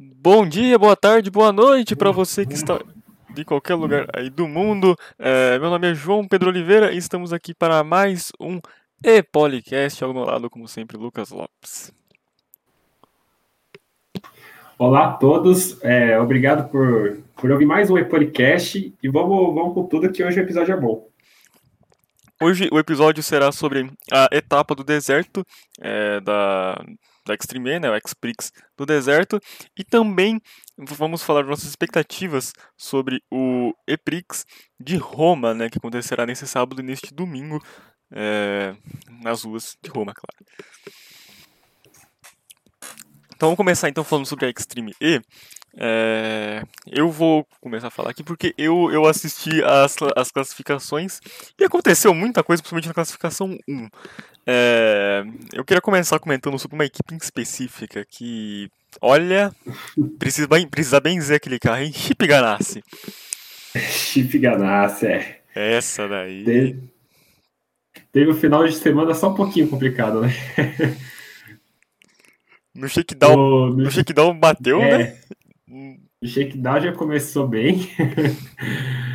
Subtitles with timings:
[0.00, 2.78] Bom dia, boa tarde, boa noite para você que está
[3.34, 4.94] de qualquer lugar aí do mundo.
[5.18, 8.60] É, meu nome é João Pedro Oliveira e estamos aqui para mais um
[9.02, 10.04] E-Policast.
[10.04, 11.92] Ao meu lado, como sempre, Lucas Lopes.
[14.78, 19.82] Olá a todos, é, obrigado por, por ouvir mais um E-Policast e vamos, vamos com
[19.82, 21.08] tudo que hoje o episódio é bom.
[22.40, 25.44] Hoje o episódio será sobre a etapa do deserto
[25.80, 26.80] é, da,
[27.28, 29.40] da Extreme E, né, o X-Prix do deserto,
[29.76, 30.40] e também
[30.76, 34.44] vamos falar nossas expectativas sobre o E-Prix
[34.80, 37.62] de Roma, né, que acontecerá nesse sábado e neste domingo
[38.10, 38.74] é,
[39.22, 40.44] nas ruas de Roma, claro.
[43.34, 45.20] Então vamos começar então falando sobre a Extreme E.
[45.76, 51.20] É, eu vou começar a falar aqui porque eu, eu assisti as, as classificações
[51.58, 53.88] e aconteceu muita coisa, principalmente na classificação 1.
[54.46, 59.52] É, eu queria começar comentando sobre uma equipe específica que, olha,
[60.18, 61.92] precisa, precisa bem dizer aquele carro, hein?
[61.92, 62.82] Chip Ganassi.
[63.76, 65.40] Chip Ganassi, é.
[65.54, 66.44] Essa daí.
[66.44, 66.82] Teve,
[68.12, 70.30] teve o final de semana só um pouquinho complicado, né?
[72.74, 75.18] No shakedown, no, no shakedown bateu, é, né?
[75.70, 77.78] O shakedown já começou bem.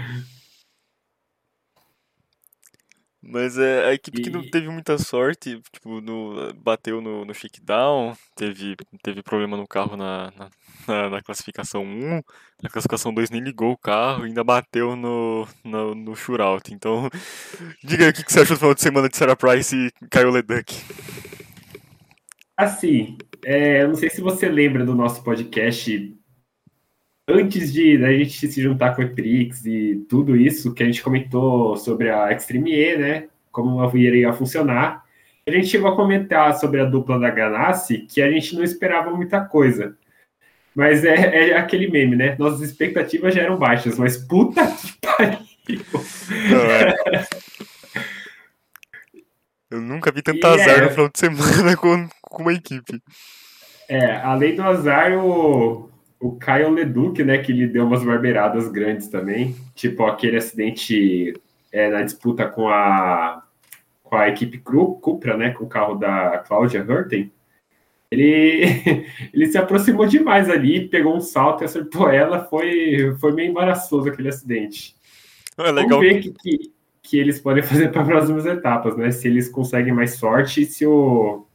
[3.25, 8.13] Mas é a equipe que não teve muita sorte, tipo, no, bateu no, no shakedown,
[8.35, 10.31] teve, teve problema no carro na,
[10.85, 12.21] na, na, classificação 1,
[12.61, 16.73] na classificação 2 nem ligou o carro, ainda bateu no, no, no shootout.
[16.73, 17.09] Então,
[17.81, 20.07] diga aí o que, que você achou do final de semana de Sarah Price e
[20.09, 20.75] Kyle Leduc.
[22.57, 26.13] Assim, é, eu não sei se você lembra do nosso podcast
[27.27, 31.03] antes de a gente se juntar com o Eprix e tudo isso que a gente
[31.03, 33.27] comentou sobre a Extreme E, né?
[33.51, 35.03] Como ela iria funcionar.
[35.45, 39.11] A gente chegou a comentar sobre a dupla da Ganassi que a gente não esperava
[39.11, 39.97] muita coisa.
[40.75, 42.35] Mas é, é aquele meme, né?
[42.39, 45.39] Nossas expectativas já eram baixas, mas puta que pariu!
[46.57, 47.23] É.
[49.73, 50.81] Eu nunca vi tanto e azar é...
[50.81, 53.01] no final de semana com, com uma equipe.
[53.89, 55.89] É, além do azar, o,
[56.23, 61.33] o Caio Leduc, né, que lhe deu umas barbeiradas grandes também, tipo aquele acidente
[61.69, 63.43] é, na disputa com a
[64.01, 67.29] com a equipe Cupra, né, com o carro da Cláudia Hurten,
[68.09, 68.61] ele,
[69.33, 74.07] ele se aproximou demais ali, pegou um salto e acertou ela, foi, foi meio embaraçoso
[74.07, 74.95] aquele acidente.
[75.57, 75.99] É legal.
[75.99, 79.49] Vamos ver que, que, que eles podem fazer para as próximas etapas, né, se eles
[79.49, 81.45] conseguem mais sorte e se o,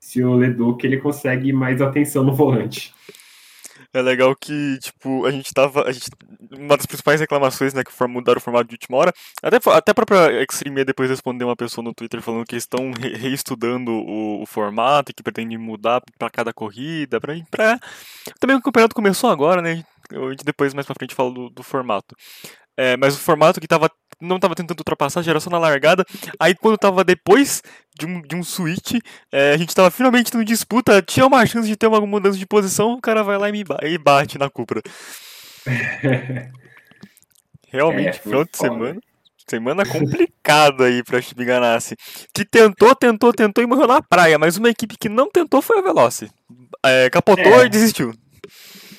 [0.00, 2.92] se o Leduc ele consegue mais atenção no volante.
[3.94, 5.88] É legal que, tipo, a gente tava.
[5.88, 6.10] A gente,
[6.52, 9.14] uma das principais reclamações, né, que mudaram o formato de última hora.
[9.42, 13.16] Até, até a própria Extreme depois respondeu uma pessoa no Twitter falando que estão re
[13.16, 17.18] reestudando o, o, formato e que pretendem mudar para cada corrida.
[17.18, 17.80] Pra, pra...
[18.38, 19.82] Também o campeonato começou agora, né?
[20.12, 22.14] A gente depois, mais pra frente, fala do, do formato.
[22.76, 23.90] É, mas o formato que tava,
[24.20, 26.04] não estava tentando ultrapassar a geração na largada.
[26.38, 27.62] Aí quando estava depois
[27.98, 28.94] de um, de um switch,
[29.32, 32.46] é, a gente estava finalmente no disputa, tinha uma chance de ter uma mudança de
[32.46, 34.82] posição, o cara vai lá e me e bate na Cupra.
[37.70, 39.00] Realmente, é, final de semana.
[39.46, 41.96] Semana complicada aí pra Chip Ganassi.
[42.34, 45.78] Que tentou, tentou, tentou e morreu na praia, mas uma equipe que não tentou foi
[45.78, 46.30] a Veloci.
[46.84, 47.64] É, capotou é.
[47.64, 48.12] e desistiu.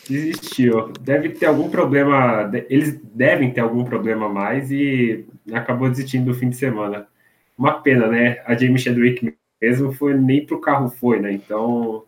[0.10, 0.92] Desistiu.
[1.00, 2.50] Deve ter algum problema.
[2.68, 7.08] Eles devem ter algum problema mais e acabou desistindo do fim de semana.
[7.56, 8.42] Uma pena, né?
[8.46, 11.32] A Jamie Chadwick mesmo foi nem pro carro foi, né?
[11.32, 12.06] Então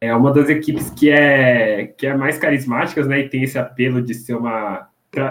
[0.00, 3.20] é uma das equipes que é que é mais carismáticas, né?
[3.20, 4.88] E tem esse apelo de ser uma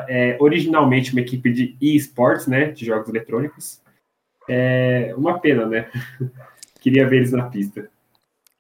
[0.08, 2.72] é, originalmente uma equipe de esports, né?
[2.72, 3.82] De jogos eletrônicos.
[4.50, 5.88] É uma pena, né?
[6.82, 7.88] Queria ver eles na pista.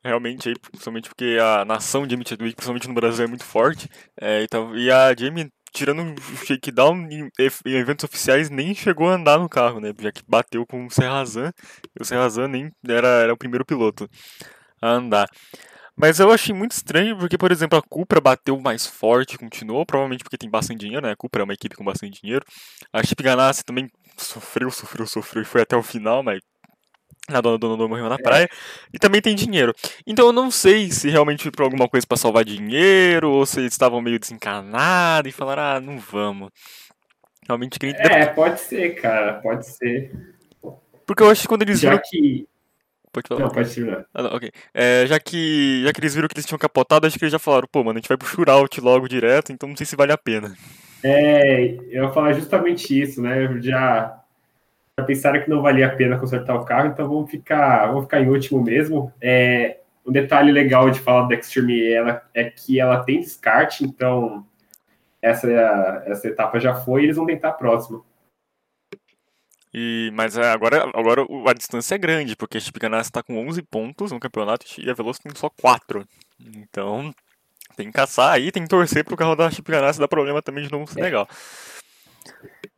[0.04, 3.88] Realmente, aí, principalmente porque a nação de Chadwick, principalmente no Brasil, é muito forte.
[4.20, 7.30] É, então, e a Jamie, tirando o shakedown em,
[7.66, 9.94] em, eventos oficiais, nem chegou a andar no carro, né?
[10.00, 11.52] Já que bateu com o Serrazan,
[11.98, 14.10] e o Serrazan nem era, era o primeiro piloto
[14.82, 15.30] a andar.
[15.96, 20.24] Mas eu achei muito estranho, porque, por exemplo, a Cupra bateu mais forte, continuou, provavelmente
[20.24, 21.14] porque tem bastante dinheiro, né?
[21.14, 22.44] A Cupra é uma equipe com bastante dinheiro.
[22.92, 23.88] A Chip Ganassi também
[24.18, 26.40] sofreu, sofreu, sofreu e foi até o final, mas
[27.38, 28.50] a dona Dona morreu na praia,
[28.94, 29.74] e também tem dinheiro.
[30.06, 33.60] Então eu não sei se realmente foi por alguma coisa para salvar dinheiro, ou se
[33.60, 36.50] eles estavam meio desencanados e falaram, ah, não vamos.
[37.48, 40.12] Realmente queria É, pode ser, cara, pode ser.
[41.06, 42.04] Porque eu acho que quando eles já viram.
[42.10, 42.48] Que...
[43.12, 43.42] Pode falar.
[43.42, 44.06] Não, pode terminar.
[44.14, 44.50] Ah, não, ok.
[44.74, 47.40] É, já, que, já que eles viram que eles tinham capotado, acho que eles já
[47.40, 50.14] falaram, pô, mano, a gente vai pro shootout logo direto, então não sei se vale
[50.14, 50.56] a pena.
[51.04, 53.60] É, eu ia falar justamente isso, né?
[53.62, 54.21] Já
[55.04, 58.30] pensaram que não valia a pena consertar o carro, então vamos ficar, vamos ficar em
[58.30, 59.12] último mesmo.
[59.22, 64.46] É, um detalhe legal de falar da Extreme ela, é que ela tem descarte, então
[65.22, 65.48] essa,
[66.06, 68.04] essa etapa já foi e eles vão tentar a próxima.
[69.74, 73.62] E, mas agora, agora a distância é grande, porque a Chip Ganassi está com 11
[73.64, 76.06] pontos no campeonato e a Veloso tem só 4.
[76.40, 77.14] Então,
[77.78, 80.42] tem que caçar aí, tem que torcer para o carro da Chip Ganassi dar problema
[80.42, 81.28] também de novo ser é.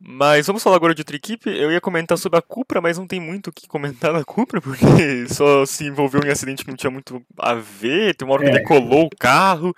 [0.00, 1.48] Mas vamos falar agora de outra equipe.
[1.48, 4.60] Eu ia comentar sobre a Cupra, mas não tem muito o que comentar da Cupra,
[4.62, 8.14] porque só se envolveu em acidente que não tinha muito a ver.
[8.14, 8.58] Tem uma hora que é.
[8.58, 9.74] decolou o carro.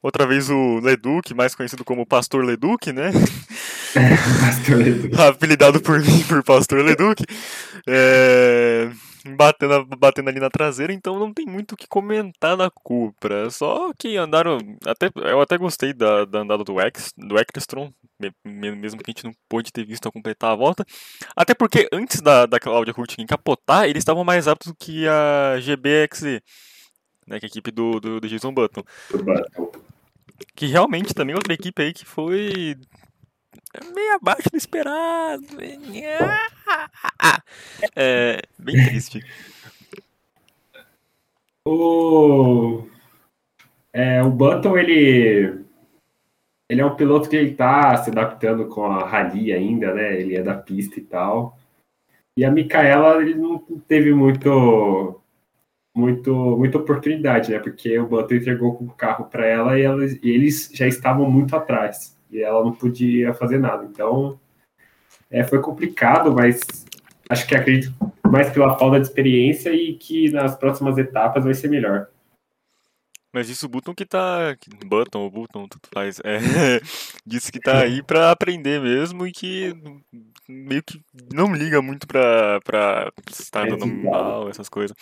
[0.00, 3.10] Outra vez o Leduc, mais conhecido como Pastor Leduc, né?
[4.40, 5.14] Pastor Leduc.
[5.20, 7.24] Apelidado por mim por Pastor Leduc.
[7.86, 8.90] É
[9.36, 13.50] batendo, batendo ali na traseira, então não tem muito o que comentar da Cupra.
[13.50, 14.58] Só que andaram.
[14.86, 17.92] Até, eu até gostei da, da andada do X, do Ecclestron,
[18.44, 20.84] mesmo que a gente não pôde ter visto a completar a volta.
[21.36, 26.40] Até porque antes da, da Claudia Hurtig capotar, eles estavam mais rápidos que a GBXZ,
[27.26, 28.82] né, que é a equipe do, do, do Jason Button.
[30.54, 32.76] Que realmente também outra equipe aí que foi
[33.94, 35.44] meio abaixo do esperado.
[37.94, 39.24] É bem triste.
[41.64, 42.88] O,
[43.92, 45.64] é, o Button, ele,
[46.68, 50.20] ele é um piloto que ele tá se adaptando com a rally ainda, né?
[50.20, 51.58] Ele é da pista e tal.
[52.36, 55.20] E a Micaela, ele não teve muito,
[55.96, 57.58] muito, muita oportunidade, né?
[57.58, 61.56] Porque o Button entregou o carro para ela e, elas, e eles já estavam muito
[61.56, 63.84] atrás e ela não podia fazer nada.
[63.84, 64.38] Então,
[65.30, 66.60] é, foi complicado, mas
[67.28, 67.94] acho que acredito
[68.26, 72.08] mais pela falta de experiência e que nas próximas etapas vai ser melhor.
[73.38, 74.56] Mas isso o Button que tá.
[74.84, 76.20] Button ou Button, tudo faz.
[76.24, 76.40] É,
[77.24, 79.72] disse que tá aí pra aprender mesmo e que
[80.48, 81.00] meio que
[81.32, 84.96] não liga muito pra, pra estar é, dando mal, essas coisas.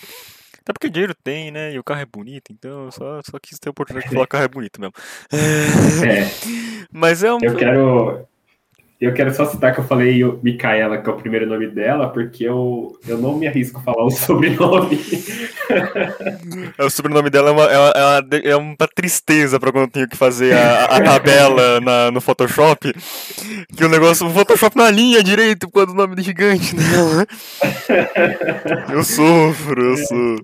[0.60, 1.72] Até porque dinheiro tem, né?
[1.72, 4.26] E o carro é bonito, então eu só, só quis ter a oportunidade de falar
[4.26, 4.92] que o carro é bonito mesmo.
[5.32, 6.86] É.
[6.92, 7.38] Mas é um.
[7.40, 8.28] Eu quero.
[8.98, 12.44] Eu quero só citar que eu falei Micaela, que é o primeiro nome dela, porque
[12.44, 14.98] eu, eu não me arrisco a falar o sobrenome.
[16.78, 20.08] É, o sobrenome dela é uma, é uma, é uma tristeza pra quando eu tenho
[20.08, 22.90] que fazer a, a tabela na, no Photoshop.
[23.76, 27.26] Que o negócio, o Photoshop na linha direito quando o nome do gigante dela.
[28.90, 30.42] Eu sofro, eu sofro.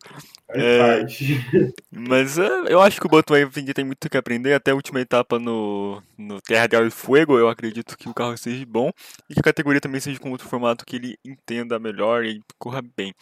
[0.54, 1.06] É,
[1.90, 4.54] mas é, eu acho que o Button ainda tem muito que aprender.
[4.54, 8.64] Até a última etapa no, no Terra de Fuego, eu acredito que o carro seja
[8.66, 8.90] bom
[9.28, 12.82] e que a categoria também seja com outro formato que ele entenda melhor e corra
[12.96, 13.14] bem.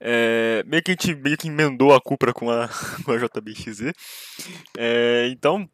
[0.00, 2.68] É, meio que a gente meio que emendou a Cupra com a,
[3.04, 3.92] com a JBXZ.
[4.76, 5.68] É, então,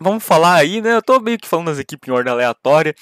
[0.00, 0.94] Vamos falar aí, né?
[0.94, 2.94] Eu tô meio que falando das equipes em ordem aleatória.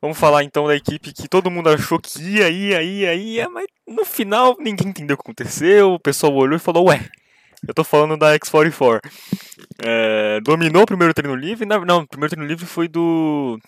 [0.00, 3.66] Vamos falar então da equipe que todo mundo achou que ia, ia, ia, ia, mas
[3.86, 5.94] no final ninguém entendeu o que aconteceu.
[5.94, 7.08] O pessoal olhou e falou: Ué,
[7.66, 9.00] eu tô falando da X44.
[9.84, 11.64] É, dominou o primeiro treino livre.
[11.64, 13.58] Não, o primeiro treino livre foi do.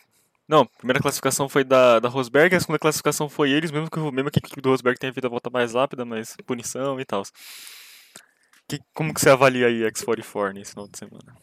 [0.49, 3.99] Não, a primeira classificação foi da, da Rosberg, a segunda classificação foi eles, mesmo que,
[3.99, 7.05] mesmo que a equipe do Rosberg tenha feito a volta mais rápida, mas punição e
[7.05, 7.23] tal.
[8.93, 11.35] Como que você avalia aí a X44 nesse final de semana?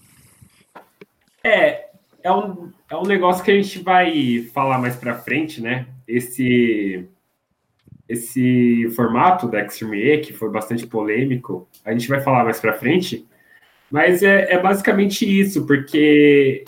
[1.43, 1.89] É,
[2.23, 5.87] é um, é um negócio que a gente vai falar mais para frente, né?
[6.07, 7.07] Esse,
[8.07, 12.73] esse formato da Extreme E, que foi bastante polêmico, a gente vai falar mais para
[12.73, 13.25] frente,
[13.89, 16.63] mas é, é, basicamente isso, porque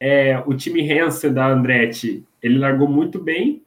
[0.00, 3.62] é, o time Hansen da Andretti, ele largou muito bem,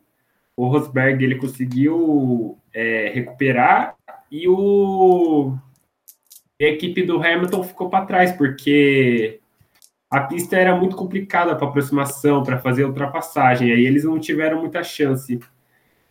[0.55, 3.95] o Rosberg ele conseguiu é, recuperar.
[4.31, 5.57] E o
[6.61, 9.40] a equipe do Hamilton ficou para trás, porque
[10.11, 14.83] a pista era muito complicada para aproximação, para fazer ultrapassagem, aí eles não tiveram muita
[14.83, 15.39] chance.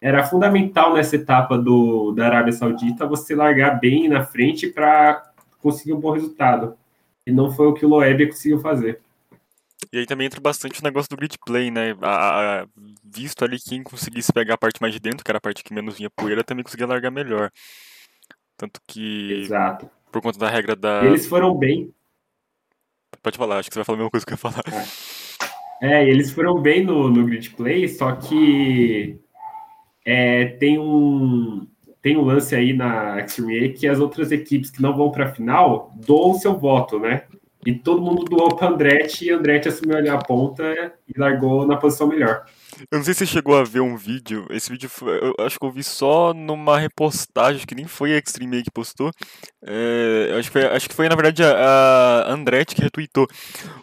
[0.00, 5.92] Era fundamental nessa etapa do, da Arábia Saudita você largar bem na frente para conseguir
[5.92, 6.74] um bom resultado.
[7.26, 9.00] E não foi o que o Loeb conseguiu fazer.
[9.92, 11.94] E aí também entra bastante o negócio do grid play, né?
[12.00, 12.66] A, a,
[13.04, 15.74] visto ali quem conseguisse pegar a parte mais de dentro, que era a parte que
[15.74, 17.50] menos vinha poeira, também conseguia largar melhor.
[18.56, 19.42] Tanto que.
[19.42, 19.90] Exato.
[20.10, 21.04] Por conta da regra da.
[21.04, 21.92] Eles foram bem.
[23.22, 24.64] Pode falar, acho que você vai falar a mesma coisa que eu ia falar.
[25.82, 29.18] É, eles foram bem no, no grid play, só que
[30.04, 31.66] é, tem um
[32.02, 35.32] tem um lance aí na Extreme que as outras equipes que não vão para a
[35.32, 37.24] final doam seu voto, né?
[37.66, 41.76] E todo mundo doou para Andretti e Andretti assumiu ali a ponta e largou na
[41.76, 42.46] posição melhor.
[42.90, 44.46] Eu não sei se você chegou a ver um vídeo.
[44.50, 48.18] Esse vídeo foi, eu acho que eu vi só numa repostagem, que nem foi a
[48.18, 49.10] Extreme que postou.
[49.66, 53.26] É, acho, que foi, acho que foi, na verdade, a, a Andretti que retweetou.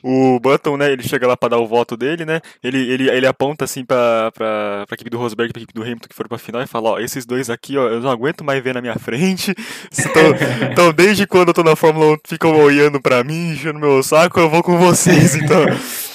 [0.02, 0.92] O Button, né?
[0.92, 2.42] Ele chega lá pra dar o voto dele, né?
[2.64, 5.84] Ele, ele, ele aponta assim pra, pra, pra equipe do Rosberg e pra equipe do
[5.84, 8.44] Hamilton que foram pra final e fala: Ó, esses dois aqui, ó, eu não aguento
[8.44, 9.54] mais ver na minha frente.
[10.08, 14.02] Então, então desde quando eu tô na Fórmula 1, ficam olhando pra mim, enchendo meu
[14.02, 15.66] saco, eu vou com vocês, então.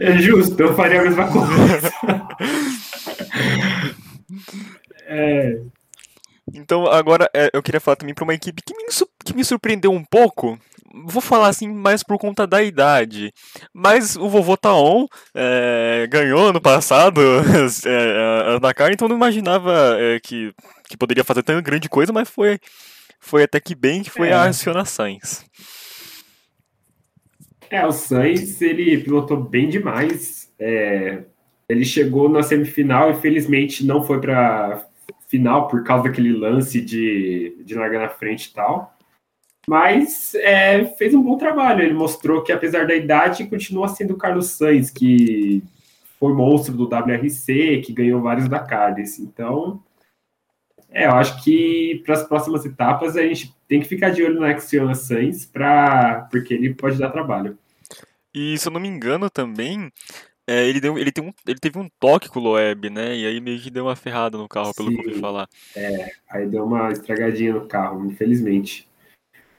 [0.00, 1.92] é justo, eu faria a mesma coisa.
[5.06, 5.58] é.
[6.52, 8.84] Então, agora é, eu queria falar também para uma equipe que me,
[9.24, 10.58] que me surpreendeu um pouco.
[11.06, 13.32] Vou falar assim mais por conta da idade.
[13.72, 17.20] Mas o vovô Taon é, ganhou no passado
[17.86, 20.52] é, a Dakar, então não imaginava é, que,
[20.88, 22.60] que poderia fazer tão grande coisa, mas foi,
[23.18, 25.44] foi até que bem que foi a Aciona Sainz.
[27.74, 30.48] É, o Sainz, ele pilotou bem demais.
[30.60, 31.24] É,
[31.68, 34.86] ele chegou na semifinal, infelizmente não foi para
[35.26, 38.96] final por causa daquele lance de, de largar na frente e tal.
[39.66, 41.82] Mas é, fez um bom trabalho.
[41.82, 45.60] Ele mostrou que, apesar da idade, continua sendo o Carlos Sainz, que
[46.20, 49.18] foi monstro do WRC, que ganhou vários Dakares.
[49.18, 49.82] Então,
[50.92, 54.38] é, eu acho que para as próximas etapas a gente tem que ficar de olho
[54.38, 57.58] no Axiona Sainz, pra, porque ele pode dar trabalho.
[58.34, 59.90] E se eu não me engano também,
[60.46, 63.16] é, ele, deu, ele, tem um, ele teve um toque com o Loeb, né?
[63.16, 65.48] E aí meio que deu uma ferrada no carro, pelo Sim, que eu ouvi falar.
[65.74, 68.88] É, aí deu uma estragadinha no carro, infelizmente.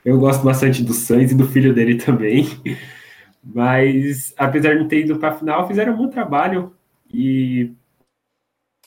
[0.04, 2.46] Eu gosto bastante do Sainz e do filho dele também.
[3.44, 6.76] Mas, apesar de não ter ido para a final, fizeram um bom trabalho.
[7.12, 7.72] E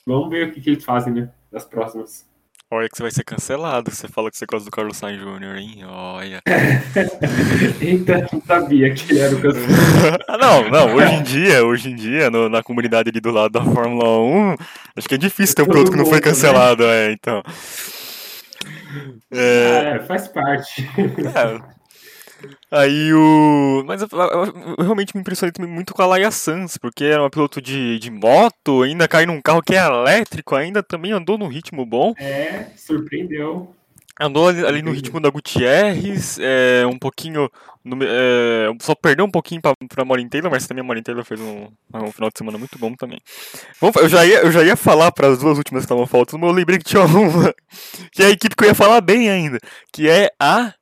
[0.06, 1.32] vamos ver o que, que eles fazem, né?
[1.50, 2.28] Nas próximas.
[2.70, 3.90] Olha que você vai ser cancelado.
[3.90, 5.84] Você fala que você gosta do Carlos Sainz Jr., hein?
[5.86, 6.42] Olha.
[7.80, 10.24] Eita, não sabia que ele era o cancelado.
[10.28, 10.94] ah, não, não.
[10.94, 14.56] Hoje em dia, hoje em dia, no, na comunidade ali do lado da Fórmula 1,
[14.96, 16.20] acho que é difícil ter um produto que não foi né?
[16.20, 17.06] cancelado, né?
[17.06, 17.42] é, então.
[19.32, 20.86] É, é faz parte.
[20.98, 21.77] É.
[22.70, 23.82] Aí o.
[23.86, 24.44] Mas eu, eu,
[24.78, 27.98] eu, realmente me impressionei também muito com a Laia Sans, porque era uma piloto de,
[27.98, 32.14] de moto, ainda cai num carro que é elétrico, ainda também andou num ritmo bom.
[32.18, 33.74] É, surpreendeu.
[34.20, 37.48] Andou ali, ali no ritmo da Gutierrez, é, um pouquinho.
[37.84, 41.24] No, é, só perdeu um pouquinho pra, pra Maureen Taylor, mas também a Maureen Taylor
[41.24, 43.20] fez um, um final de semana muito bom também.
[43.80, 46.40] Bom, eu, já ia, eu já ia falar para as duas últimas que estavam faltando,
[46.40, 47.54] mas eu lembrei que tinha uma.
[48.12, 49.58] Que é a equipe que eu ia falar bem ainda.
[49.92, 50.74] Que é a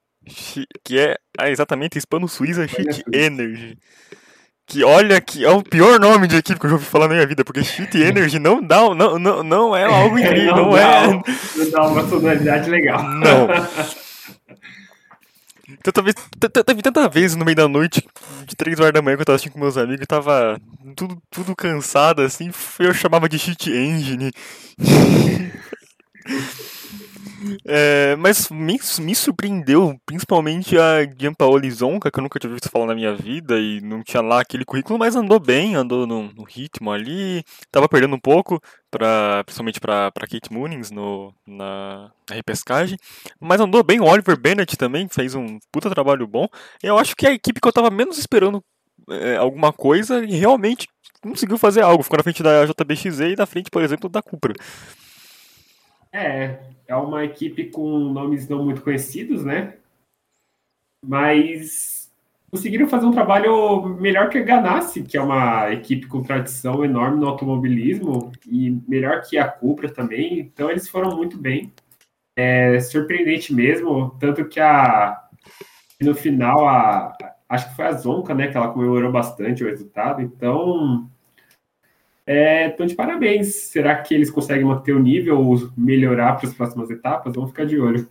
[0.85, 3.78] que é ah, exatamente Hispano Suíça Cheat Energy.
[4.66, 7.14] Que olha que é o pior nome de equipe que eu já ouvi falar na
[7.14, 10.76] minha vida, porque Cheat Energy não dá, não, não, não é algo incrível, não, não
[10.76, 11.06] é.
[11.56, 13.02] Não dá uma sonoridade legal.
[13.02, 13.49] Não.
[15.83, 16.14] Tanta vez,
[16.64, 18.04] teve tanta vez no meio da noite,
[18.47, 20.61] de 3 horas da manhã, que eu tava assistindo com meus amigos, e tava
[20.95, 24.30] tudo, tudo cansado, assim, eu chamava de Cheat Engine.
[27.65, 32.87] É, mas me, me surpreendeu, principalmente a Gianpaolo Zonca, que eu nunca tinha visto falar
[32.87, 36.45] na minha vida e não tinha lá aquele currículo, mas andou bem, andou no, no
[36.45, 38.61] ritmo ali, tava perdendo um pouco,
[38.91, 42.99] pra, principalmente para Kate Moonings no, na, na, repescagem,
[43.41, 46.47] mas andou bem, o Oliver Bennett também fez um puta trabalho bom,
[46.83, 48.62] eu acho que é a equipe que eu tava menos esperando
[49.11, 50.88] é, alguma coisa e realmente
[51.21, 54.55] conseguiu fazer algo, ficou na frente da JBXZ e na frente, por exemplo, da Cupra.
[56.16, 59.75] É, é uma equipe com nomes não muito conhecidos, né?
[61.04, 62.11] Mas
[62.50, 67.20] conseguiram fazer um trabalho melhor que a Ganassi, que é uma equipe com tradição enorme
[67.20, 70.38] no automobilismo, e melhor que a Cupra também.
[70.38, 71.70] Então eles foram muito bem.
[72.35, 75.23] É surpreendente mesmo, tanto que a
[76.00, 77.16] no final a
[77.49, 80.23] acho que foi a Zonca, né, que ela comemorou bastante o resultado.
[80.23, 81.11] Então
[82.26, 83.54] é, então, de parabéns.
[83.54, 87.35] Será que eles conseguem manter o nível ou melhorar para as próximas etapas?
[87.35, 88.09] Vamos ficar de olho.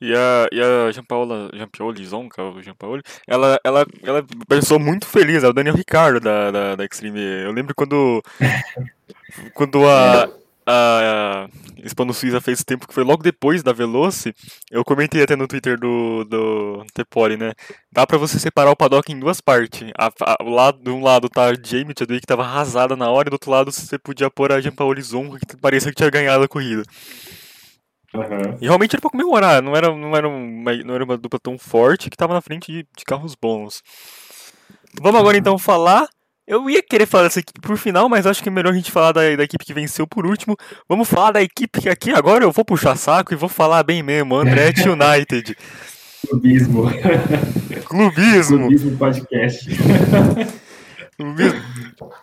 [0.00, 4.24] E a, e a Jean Paula, Jean Pioli, Zonka, o Jean Paoli, ela, ela, ela
[4.48, 7.20] pensou muito feliz, é o Daniel Ricardo da, da, da Extreme.
[7.20, 8.22] Eu lembro quando,
[9.52, 10.26] quando a,
[10.70, 11.48] a,
[11.84, 14.34] Hispano Suíça fez tempo, que foi logo depois da Veloce,
[14.70, 17.52] eu comentei até no Twitter do, do Tepoli, né?
[17.90, 19.90] Dá pra você separar o paddock em duas partes.
[19.98, 23.10] A, a, o lado, de um lado tá a Jamie Chadwick, que tava arrasada na
[23.10, 26.10] hora, e do outro lado você podia pôr a Jean-Paul Zonga, que parecia que tinha
[26.10, 26.82] ganhado a corrida.
[28.12, 28.58] Uhum.
[28.60, 31.56] E realmente era pra comemorar, não era, não, era uma, não era uma dupla tão
[31.56, 33.82] forte que tava na frente de, de carros bons.
[35.00, 36.08] Vamos agora então falar
[36.50, 38.90] eu ia querer falar dessa equipe por final, mas acho que é melhor a gente
[38.90, 40.56] falar da, da equipe que venceu por último.
[40.88, 44.02] Vamos falar da equipe que aqui agora eu vou puxar saco e vou falar bem
[44.02, 45.56] mesmo, Andretti United.
[46.28, 46.90] Clubismo.
[47.84, 48.58] Clubismo.
[48.58, 49.70] Clubismo podcast.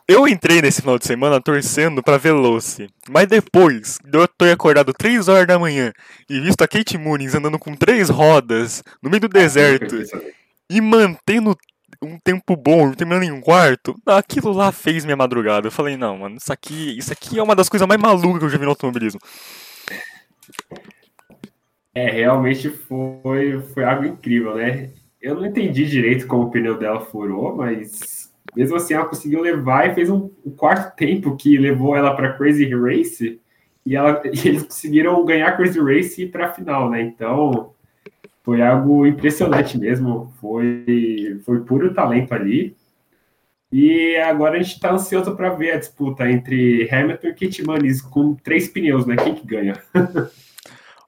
[0.08, 4.92] Eu entrei nesse final de semana torcendo pra Veloce, mas depois de eu ter acordado
[4.92, 5.94] 3 horas da manhã
[6.28, 9.96] e visto a Kate Moonings andando com três rodas no meio do deserto
[10.68, 11.56] e mantendo
[12.02, 15.68] um tempo bom, terminando em um quarto, aquilo lá fez minha madrugada.
[15.68, 18.46] Eu falei, não, mano, isso aqui, isso aqui é uma das coisas mais malucas que
[18.46, 19.20] eu já vi no automobilismo.
[21.94, 24.90] É, realmente foi, foi algo incrível, né?
[25.22, 29.90] Eu não entendi direito como o pneu dela furou, mas mesmo assim ela conseguiu levar
[29.90, 33.40] e fez um, um quarto tempo que levou ela para Crazy Race
[33.86, 37.02] e, ela, e eles conseguiram ganhar Crazy Race para a final, né?
[37.02, 37.74] Então
[38.48, 42.78] foi algo impressionante mesmo, foi, foi puro talento ali.
[43.70, 48.02] E agora a gente está ansioso para ver a disputa entre Hamilton e Kit Manis
[48.02, 49.18] com três pneus, né?
[49.18, 49.74] Quem que ganha?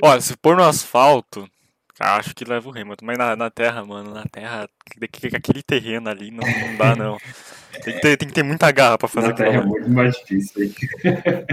[0.04, 1.50] Olha, se pôr no asfalto,
[2.00, 3.06] acho que leva o Hamilton.
[3.06, 4.70] Mas na, na terra, mano, na terra,
[5.34, 7.18] aquele terreno ali não, não dá, não.
[7.84, 10.16] Tem que, ter, tem que ter muita garra pra fazer Na terra é muito mais
[10.18, 10.64] difícil.
[10.64, 10.76] Hein?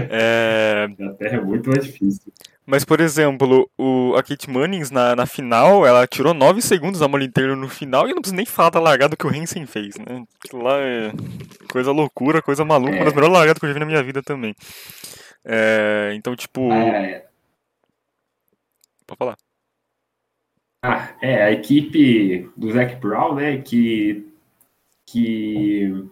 [0.09, 0.87] É...
[0.97, 2.33] Na terra é muito mais difícil.
[2.65, 7.07] Mas, por exemplo, o, a Kate Munnings na, na final, ela tirou 9 segundos a
[7.07, 9.65] Molly Taylor no final e eu não preciso nem falar da largada que o Hansen
[9.65, 10.25] fez, né?
[10.43, 11.13] Aquilo lá é
[11.71, 12.95] coisa loucura, coisa maluca, é.
[12.95, 14.53] uma das melhores largadas que eu já vi na minha vida também.
[15.45, 16.69] É, então, tipo.
[16.73, 17.25] É.
[19.05, 19.37] Pode falar.
[20.83, 24.27] Ah, é, a equipe do Zac Brown, né, que,
[25.05, 26.05] que,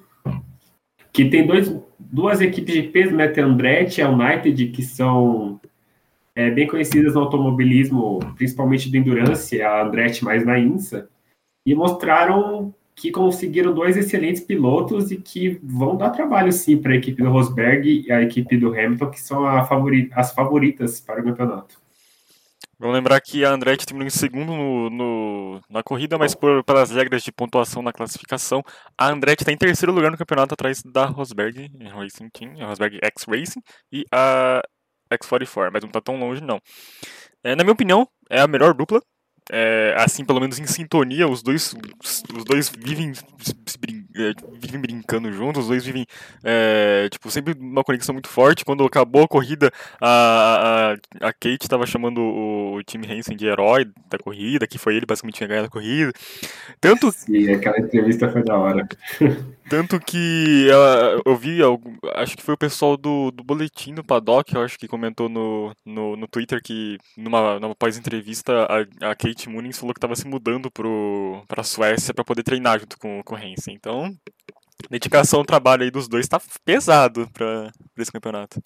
[1.13, 4.81] que tem dois, duas equipes de peso, né, tem a Andretti e a United, que
[4.81, 5.61] são
[6.35, 11.07] é, bem conhecidas no automobilismo, principalmente do Endurance, a Andretti mais na INSA,
[11.65, 16.95] e mostraram que conseguiram dois excelentes pilotos e que vão dar trabalho, sim, para a
[16.95, 21.23] equipe do Rosberg e a equipe do Hamilton, que são favori as favoritas para o
[21.23, 21.84] campeonato.
[22.77, 26.91] Vamos lembrar que a Andretti terminou em segundo no, no, na corrida, mas por, pelas
[26.91, 28.61] regras de pontuação na classificação,
[28.97, 32.99] a Andretti está em terceiro lugar no campeonato atrás da Rosberg Racing Team, a Rosberg
[33.01, 34.61] X Racing e a
[35.13, 36.59] X44, mas não está tão longe não.
[37.43, 39.01] É, na minha opinião, é a melhor dupla
[39.51, 41.75] é, assim, pelo menos em sintonia, os dois,
[42.33, 43.13] os dois vivem,
[44.15, 46.05] é, vivem brincando juntos, os dois vivem,
[46.43, 48.65] é, tipo, sempre uma conexão muito forte.
[48.65, 53.45] Quando acabou a corrida, a, a, a Kate estava chamando o, o time Hansen de
[53.45, 56.11] herói da corrida, que foi ele basicamente tinha ganhado a corrida.
[56.79, 57.11] Tanto...
[57.11, 58.87] Sim, aquela entrevista foi da hora.
[59.67, 61.57] Tanto que ela, eu vi,
[62.13, 65.75] acho que foi o pessoal do, do Boletim do Paddock, eu acho que comentou no,
[65.83, 70.27] no, no Twitter que numa, numa pós-entrevista a, a Kate Munnings falou que estava se
[70.27, 73.73] mudando para a Suécia para poder treinar junto com, com o Hansen.
[73.73, 74.04] Então,
[74.89, 78.61] dedicação ao trabalho aí dos dois está pesado para esse campeonato.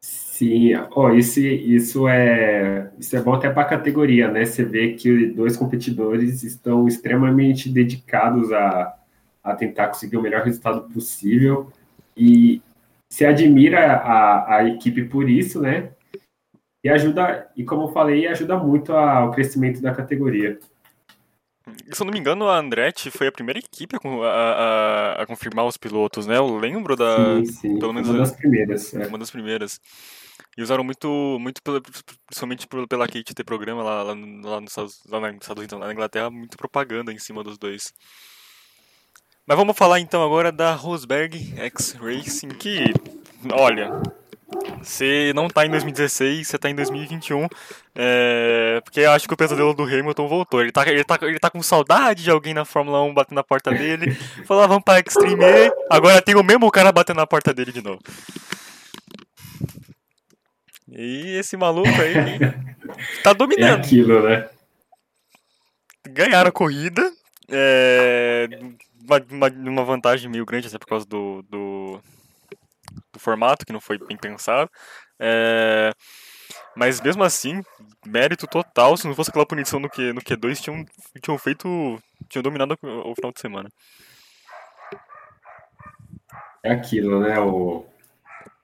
[0.00, 4.44] Sim, oh, isso, isso, é, isso é bom até para a categoria, né?
[4.44, 8.96] Você vê que dois competidores estão extremamente dedicados a,
[9.42, 11.72] a tentar conseguir o melhor resultado possível
[12.16, 12.62] e
[13.10, 15.90] se admira a, a equipe por isso, né?
[16.84, 20.60] E ajuda, e como eu falei, ajuda muito ao crescimento da categoria.
[21.92, 25.66] Se eu não me engano, a Andretti foi a primeira equipe a, a, a confirmar
[25.66, 26.36] os pilotos, né?
[26.36, 27.36] Eu lembro da.
[27.36, 27.78] Sim, sim.
[27.78, 28.94] Pelo menos uma das primeiras.
[28.94, 29.06] É.
[29.06, 29.80] Uma das primeiras.
[30.56, 31.62] E usaram muito, muito
[32.26, 36.30] principalmente pela Kate ter programa lá, lá, lá, nos Estados, lá, Estados lá na Inglaterra,
[36.30, 37.92] muito propaganda em cima dos dois.
[39.46, 42.92] Mas vamos falar então agora da Rosberg X Racing, que,
[43.52, 43.90] olha,
[44.82, 47.46] você não tá em 2016, você tá em 2021.
[47.94, 50.60] É, porque eu acho que o pesadelo do Hamilton voltou.
[50.62, 53.44] Ele tá, ele, tá, ele tá com saudade de alguém na Fórmula 1 batendo na
[53.44, 54.14] porta dele.
[54.46, 55.70] Falou, ah, vamos pra Extreme.
[55.90, 58.00] Agora tem o mesmo cara batendo na porta dele de novo.
[60.90, 62.38] E esse maluco aí
[63.22, 63.70] tá dominando.
[63.70, 64.48] É aquilo, né?
[66.08, 67.12] Ganharam a corrida.
[67.50, 68.48] É,
[69.04, 72.00] uma, uma, uma, vantagem meio grande, até por causa do, do,
[73.18, 74.70] do formato, que não foi bem pensado.
[75.18, 75.92] É,
[76.76, 77.62] mas mesmo assim,
[78.06, 78.96] mérito total.
[78.96, 80.84] Se não fosse aquela punição no, Q, no Q2, tinham,
[81.20, 81.98] tinham feito.
[82.28, 83.68] tinham dominado o, o final de semana.
[86.62, 87.38] É aquilo, né?
[87.38, 87.86] O,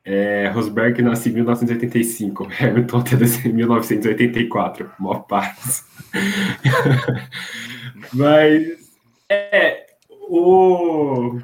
[0.05, 3.05] é, Rosberg nasceu em 1985, Hamilton
[3.47, 5.87] em 1984, mó paz.
[8.13, 8.93] Mas
[9.31, 11.39] é, o,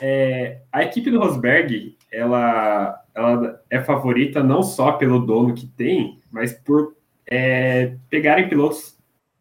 [0.00, 6.20] é, a equipe do Rosberg ela, ela é favorita não só pelo dono que tem,
[6.30, 6.96] mas por
[7.26, 8.96] é, pegarem pilotos.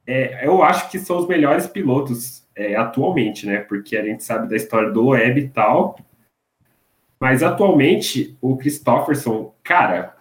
[0.05, 3.59] É, eu acho que são os melhores pilotos é, atualmente, né?
[3.59, 5.97] Porque a gente sabe da história do Loeb e tal.
[7.19, 10.13] Mas atualmente, o Christopherson, cara,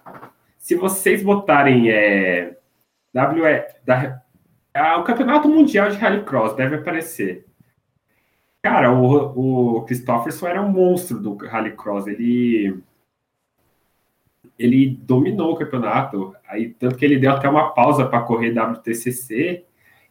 [0.56, 2.56] se vocês botarem é,
[3.14, 4.22] WE, da,
[4.98, 7.46] o Campeonato Mundial de Rallycross deve aparecer.
[8.62, 12.06] Cara, o, o Christopherson era um monstro do Rallycross.
[12.06, 12.80] Ele
[14.58, 16.34] ele dominou o campeonato.
[16.46, 19.64] Aí tanto que ele deu até uma pausa para correr WTCC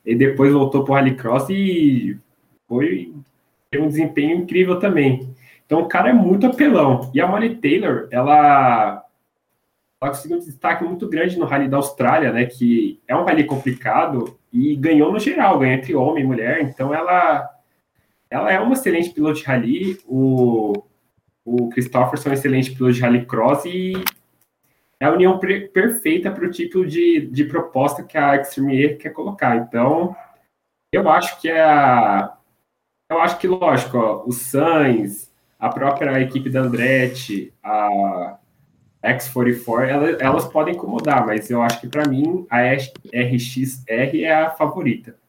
[0.05, 2.19] e depois voltou para o Rallycross e
[2.67, 3.13] foi
[3.77, 5.33] um desempenho incrível também.
[5.65, 7.09] Então o cara é muito apelão.
[7.13, 9.05] E a Molly Taylor, ela
[10.01, 12.45] ela conseguiu um destaque muito grande no Rally da Austrália, né?
[12.47, 16.61] Que é um rally complicado e ganhou no geral, ganhou entre homem e mulher.
[16.61, 17.47] Então ela,
[18.31, 19.99] ela é uma excelente piloto de rally.
[20.07, 20.85] O,
[21.43, 23.93] o Christopherson é um excelente piloto de rally cross e
[24.99, 29.57] é a união perfeita para o tipo de, de proposta que a Extreme quer colocar.
[29.57, 30.15] Então,
[30.93, 32.37] eu acho que é a.
[33.09, 38.37] Eu acho que, lógico, ó, o Sainz, a própria equipe da Andretti, a
[39.03, 44.51] X44, elas, elas podem incomodar, mas eu acho que para mim a RXR é a
[44.51, 45.19] favorita.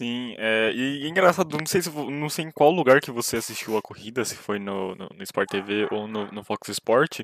[0.00, 3.36] Sim, é, e, e engraçado, não sei, se, não sei em qual lugar que você
[3.36, 7.20] assistiu a corrida, se foi no, no, no Sport TV ou no, no Fox Sport,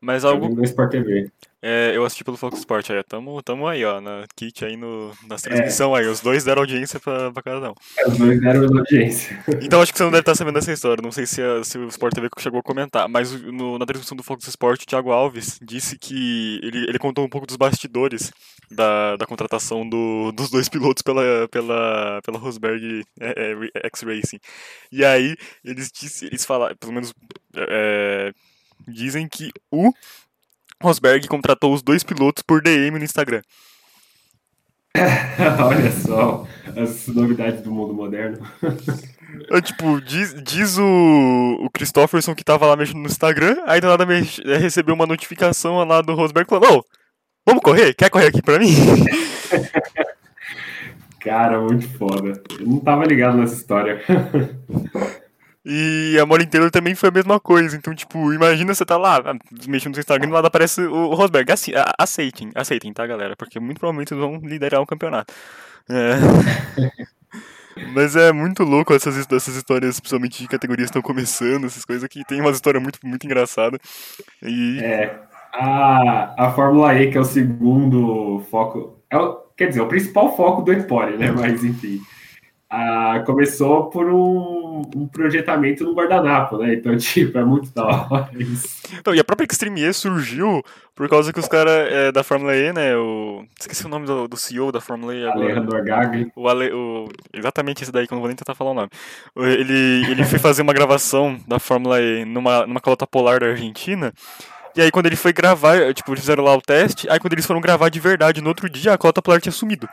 [0.00, 0.48] mas algo.
[0.48, 1.30] No Sport TV.
[1.60, 5.12] É, eu assisti pelo Fox Sport aí, tamo, tamo aí, ó, na kit aí no,
[5.28, 6.00] na transmissão é.
[6.00, 7.74] aí, os dois deram audiência pra, pra cada um.
[7.98, 9.38] É, os dois deram audiência.
[9.60, 11.76] Então acho que você não deve estar sabendo dessa história, não sei se, a, se
[11.76, 15.10] o Sport TV chegou a comentar, mas no, na transmissão do Fox Sport, o Thiago
[15.10, 18.30] Alves disse que ele, ele contou um pouco dos bastidores
[18.70, 24.38] da, da contratação do, dos dois pilotos pela, pela, pela Rosberg é, é, X-Racing.
[24.92, 27.12] E aí, eles, disse, eles falaram, pelo menos
[27.56, 28.32] é,
[28.86, 29.92] dizem que o
[30.82, 33.42] Rosberg contratou os dois pilotos por DM no Instagram.
[35.64, 38.38] Olha só as novidades do mundo moderno.
[39.50, 43.86] Eu, tipo, diz, diz o, o Christopherson que tava lá mexendo no Instagram, aí do
[43.86, 44.20] nada me,
[44.58, 46.84] recebeu uma notificação lá do Rosberg falando: Ô,
[47.46, 47.94] vamos correr?
[47.94, 48.74] Quer correr aqui pra mim?
[51.20, 52.40] Cara, muito foda.
[52.58, 54.02] Eu não tava ligado nessa história.
[55.64, 57.76] E a Molly Taylor também foi a mesma coisa.
[57.76, 59.34] Então, tipo, imagina você tá lá, ah,
[59.66, 61.50] mexendo no seu Instagram e lá aparece o Rosberg.
[61.52, 63.36] Assim, aceitem, aceitem, tá, galera?
[63.36, 65.32] Porque muito provavelmente eles vão liderar o campeonato.
[65.88, 66.16] É.
[67.94, 72.24] Mas é muito louco essas, essas histórias, principalmente de categorias estão começando, essas coisas que
[72.24, 73.78] tem uma história muito, muito engraçada.
[74.42, 74.80] E...
[74.82, 75.20] É,
[75.52, 80.36] a, a Fórmula E, que é o segundo foco, é o, quer dizer, o principal
[80.36, 81.30] foco do Empório, né?
[81.30, 82.00] Mas enfim.
[82.70, 86.74] Ah, começou por um, um, projetamento no guardanapo, né?
[86.74, 88.82] Então, tipo, é muito da hora isso.
[88.98, 90.62] Então, e a própria Extreme E surgiu
[90.94, 92.94] por causa que os caras é, da Fórmula E, né?
[92.94, 93.42] O...
[93.58, 95.46] Esqueci o nome do, do CEO da Fórmula E agora.
[95.46, 96.30] Alejandro Agagli.
[96.36, 96.70] O Ale...
[96.70, 97.08] o...
[97.32, 98.90] Exatamente esse daí, que eu não vou nem tentar falar o nome.
[99.34, 104.12] Ele, ele foi fazer uma gravação da Fórmula E numa, numa calota polar da Argentina.
[104.76, 107.08] E aí, quando ele foi gravar, tipo, eles fizeram lá o teste.
[107.08, 109.88] Aí, quando eles foram gravar de verdade no outro dia, a calota polar tinha sumido.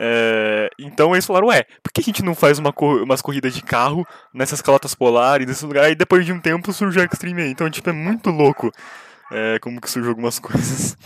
[0.00, 3.54] É, então eles falaram, ué, por que a gente não faz uma cor umas corridas
[3.54, 7.50] de carro nessas calotas polares, nesse lugar, e depois de um tempo surge o Extreme
[7.50, 8.70] Então, tipo, é muito louco
[9.30, 10.96] é, como que surgiu algumas coisas.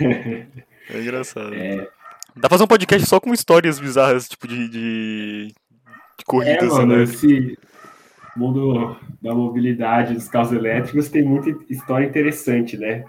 [0.00, 1.54] é engraçado.
[1.54, 1.88] É...
[2.34, 5.54] Dá pra fazer um podcast só com histórias bizarras, tipo, de, de,
[6.18, 7.02] de corridas, é, mano, né?
[7.02, 7.58] Esse
[8.34, 13.04] mundo da mobilidade dos carros elétricos tem muita história interessante, né?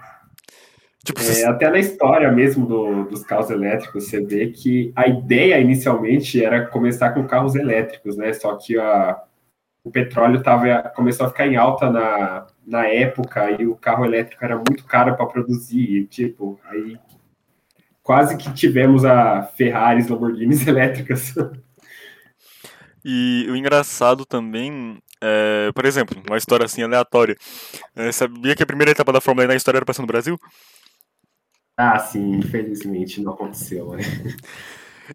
[1.04, 5.60] Tipo, é, até na história mesmo do, dos carros elétricos, você vê que a ideia
[5.60, 8.32] inicialmente era começar com carros elétricos, né?
[8.32, 9.22] Só que a,
[9.84, 14.42] o petróleo tava, começou a ficar em alta na, na época e o carro elétrico
[14.42, 15.82] era muito caro para produzir.
[15.82, 16.98] E, tipo, aí
[18.02, 21.34] quase que tivemos a Ferraris, Lamborghinis elétricas.
[23.04, 27.36] E o engraçado também, é, por exemplo, uma história assim aleatória.
[27.94, 30.38] É, sabia que a primeira etapa da Fórmula E na história era passando no Brasil?
[31.76, 34.02] Ah, sim, infelizmente não aconteceu, né?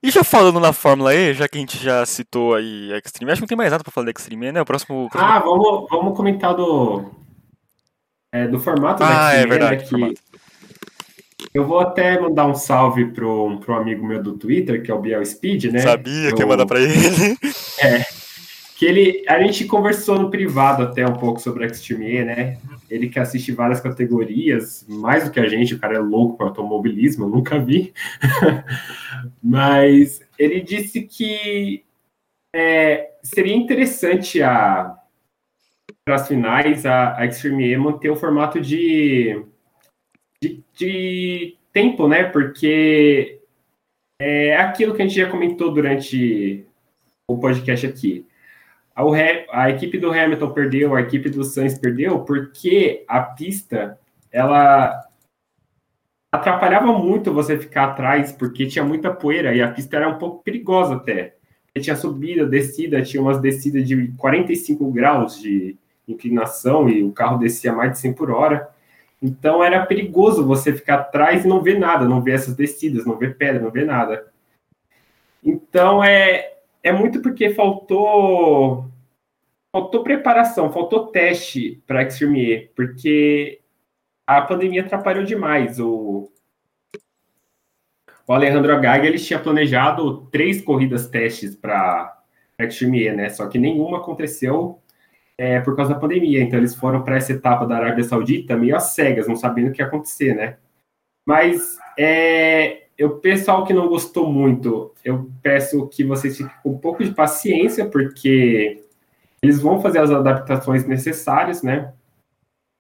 [0.04, 3.32] E já falando na Fórmula E, já que a gente já citou aí a Extreme,
[3.32, 4.62] acho que não tem mais nada pra falar da Extreme, né?
[4.62, 5.10] O próximo.
[5.10, 5.34] próximo...
[5.34, 7.10] Ah, vamos, vamos comentar do.
[8.32, 11.50] É, do formato ah, da Extreme, é verdade, né, que...
[11.52, 15.00] Eu vou até mandar um salve pro, pro amigo meu do Twitter, que é o
[15.00, 15.80] Biel Speed, né?
[15.80, 16.94] Sabia que ia mandar pra ele.
[17.82, 18.06] É
[18.80, 22.58] que ele, a gente conversou no privado até um pouco sobre o Xtreme, né?
[22.90, 26.48] Ele que assiste várias categorias, mais do que a gente, o cara é louco para
[26.48, 27.94] automobilismo, eu nunca vi.
[29.44, 31.84] Mas ele disse que
[32.56, 34.96] é, seria interessante a
[36.06, 39.46] para as finais a, a Extreme manter o formato de,
[40.42, 42.24] de, de tempo, né?
[42.24, 43.40] Porque
[44.20, 46.66] é aquilo que a gente já comentou durante
[47.30, 48.26] o podcast aqui
[49.00, 53.98] a, a equipe do Hamilton perdeu, a equipe do Sainz perdeu, porque a pista
[54.32, 55.08] ela
[56.32, 60.44] atrapalhava muito você ficar atrás, porque tinha muita poeira e a pista era um pouco
[60.44, 61.36] perigosa até.
[61.80, 67.72] tinha subida, descida, tinha umas descidas de 45 graus de inclinação e o carro descia
[67.72, 68.70] mais de 100 por hora.
[69.22, 73.18] Então era perigoso você ficar atrás e não ver nada, não ver essas descidas, não
[73.18, 74.28] ver pedra, não ver nada.
[75.44, 78.89] Então é, é muito porque faltou
[79.80, 83.62] faltou preparação, faltou teste para E, porque
[84.28, 85.80] a pandemia atrapalhou demais.
[85.80, 86.30] O,
[88.28, 92.22] o Alejandro Agag ele tinha planejado três corridas testes para
[92.60, 93.30] E, né?
[93.30, 94.80] Só que nenhuma aconteceu
[95.38, 96.42] é, por causa da pandemia.
[96.42, 99.72] Então eles foram para essa etapa da Arábia Saudita meio às cegas, não sabendo o
[99.72, 100.58] que ia acontecer, né?
[101.26, 106.78] Mas é, o pessoal que não gostou muito, eu peço que vocês fiquem com um
[106.78, 108.89] pouco de paciência, porque
[109.42, 111.94] eles vão fazer as adaptações necessárias, né?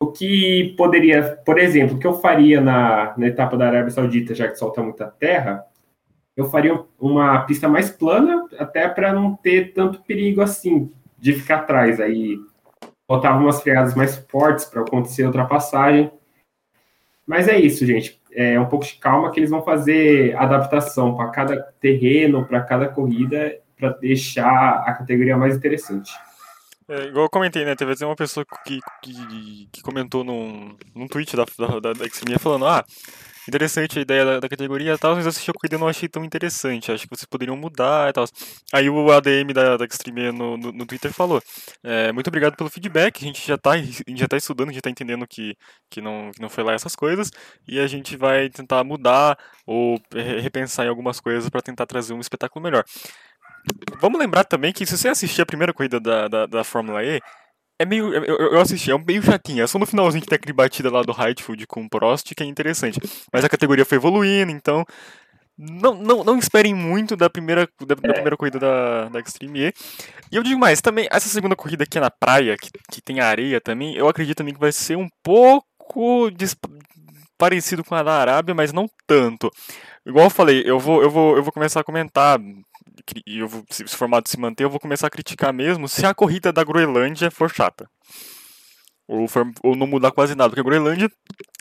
[0.01, 4.33] O que poderia, por exemplo, o que eu faria na, na etapa da Arábia Saudita,
[4.33, 5.65] já que solta muita terra,
[6.35, 11.57] eu faria uma pista mais plana, até para não ter tanto perigo assim de ficar
[11.57, 11.99] atrás.
[11.99, 12.37] Aí
[13.07, 16.09] botava umas freadas mais fortes para acontecer ultrapassagem.
[17.27, 18.21] Mas é isso, gente.
[18.31, 22.87] É um pouco de calma que eles vão fazer adaptação para cada terreno, para cada
[22.87, 26.11] corrida, para deixar a categoria mais interessante.
[26.89, 27.75] É, igual eu comentei, né?
[27.75, 32.65] Teve uma pessoa que, que, que comentou num, num tweet da, da, da, da falando,
[32.65, 32.83] ah,
[33.47, 35.87] interessante a ideia da, da categoria e tal, mas eu assisti a corrida e não
[35.87, 36.91] achei tão interessante.
[36.91, 38.25] Acho que vocês poderiam mudar e tal.
[38.73, 41.41] Aí o ADM da, da Extreme no, no, no Twitter falou:
[41.83, 43.23] é, muito obrigado pelo feedback.
[43.23, 45.55] A gente já tá, gente já tá estudando, a gente tá entendendo que,
[45.91, 47.29] que, não, que não foi lá essas coisas.
[47.67, 49.99] E a gente vai tentar mudar ou
[50.41, 52.83] repensar em algumas coisas para tentar trazer um espetáculo melhor.
[53.99, 57.19] Vamos lembrar também que se você assistir a primeira corrida da, da, da Fórmula E,
[57.79, 58.13] é meio.
[58.13, 59.63] Eu, eu assisti, é meio chatinho.
[59.63, 62.43] É só no finalzinho que tem aquele batida lá do Heightfield com o Prost que
[62.43, 62.99] é interessante.
[63.31, 64.85] Mas a categoria foi evoluindo, então.
[65.57, 69.73] Não, não, não esperem muito da primeira, da, da primeira corrida da, da Extreme E.
[70.31, 73.59] E eu digo mais, também, essa segunda corrida aqui na praia, que, que tem areia
[73.59, 76.31] também, eu acredito também que vai ser um pouco
[77.37, 79.51] parecido com a da Arábia, mas não tanto.
[80.05, 82.39] Igual eu falei, eu vou, eu vou, eu vou começar a comentar
[83.25, 86.05] e eu vou, se o formato se manter, eu vou começar a criticar mesmo se
[86.05, 87.89] a corrida da Groenlândia for chata.
[89.07, 91.09] Ou, for, ou não mudar quase nada, porque a Groenlândia,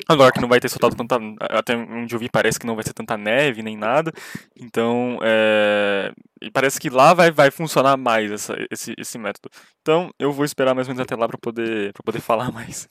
[0.07, 1.18] agora que não vai ter soltado tanta.
[1.40, 4.12] Até onde eu vi, parece que não vai ser tanta neve nem nada.
[4.55, 9.48] Então, é, e parece que lá vai, vai funcionar mais essa, esse, esse método.
[9.81, 12.87] Então, eu vou esperar mais ou menos até lá para poder, poder falar mais.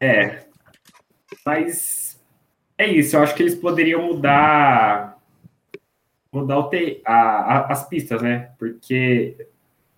[0.00, 0.44] É.
[1.44, 2.18] Mas.
[2.78, 5.19] É isso, eu acho que eles poderiam mudar
[6.32, 8.50] mudar te, a, a, as pistas, né?
[8.58, 9.48] Porque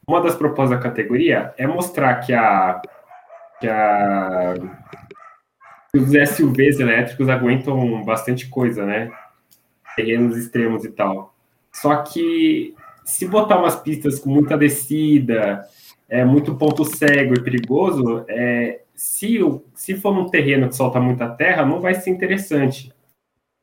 [0.07, 2.81] uma das propostas da categoria é mostrar que a
[3.61, 4.55] que, a,
[5.93, 9.11] que os SUVs elétricos aguentam bastante coisa, né?
[9.95, 11.35] Terrenos extremos e tal.
[11.73, 15.65] Só que se botar umas pistas com muita descida,
[16.09, 19.39] é muito ponto cego e perigoso, é, se,
[19.75, 22.93] se for num terreno que solta muita terra, não vai ser interessante.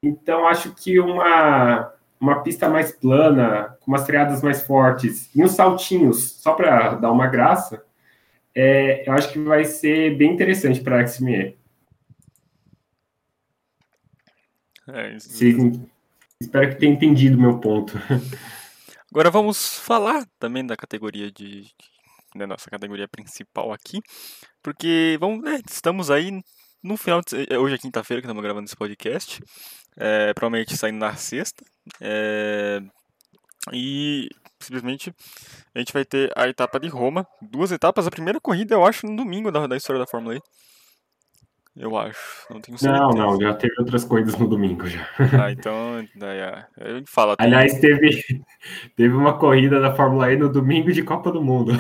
[0.04, 5.52] Então, acho que uma, uma pista mais plana, com umas freadas mais fortes e uns
[5.52, 7.84] saltinhos, só para dar uma graça,
[8.54, 11.58] é, eu acho que vai ser bem interessante para a XME.
[14.88, 15.16] É,
[16.42, 17.94] espero que tenha entendido o meu ponto.
[19.12, 21.68] Agora vamos falar também da categoria de,
[22.36, 24.02] da nossa categoria principal aqui,
[24.62, 26.42] porque vamos, né, estamos aí
[26.82, 29.42] no final, de, hoje é quinta-feira que estamos gravando esse podcast,
[29.98, 31.64] é, provavelmente saindo na sexta,
[32.02, 32.82] é,
[33.74, 35.14] e simplesmente
[35.74, 38.08] a gente vai ter a etapa de Roma, duas etapas.
[38.08, 40.42] A primeira corrida eu acho no domingo da, da história da Fórmula E.
[41.80, 43.02] Eu acho, não tenho certeza.
[43.02, 45.00] Não, não, já teve outras coisas no domingo já.
[45.42, 47.38] Ah, então, daí, a gente fala.
[47.40, 48.22] Aliás, teve,
[48.98, 51.72] teve uma corrida da Fórmula E no domingo de Copa do Mundo.